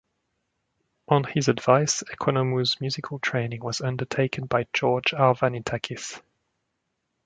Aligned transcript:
On 1.09 1.23
his 1.23 1.47
advice, 1.47 2.01
Economou's 2.11 2.81
musical 2.81 3.19
training 3.19 3.63
was 3.63 3.81
undertaken 3.81 4.47
by 4.47 4.65
George 4.73 5.11
Arvanitakis. 5.11 6.19